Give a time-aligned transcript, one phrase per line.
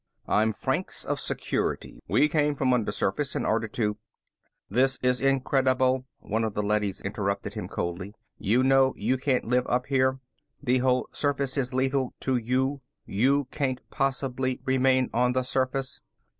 [0.27, 1.99] "I'm Franks of Security.
[2.07, 3.97] We came from undersurface in order to"
[4.67, 8.15] "This in incredible," one of the leadys interrupted him coldly.
[8.39, 10.19] "You know you can't live up here.
[10.59, 12.81] The whole surface is lethal to you.
[13.05, 16.01] You can't possibly remain on the surface."